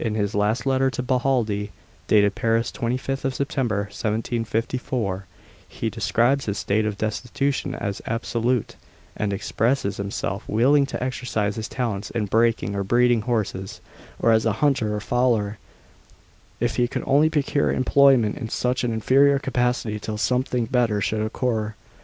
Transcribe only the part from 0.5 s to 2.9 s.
letter to Bohaldie, dated Paris,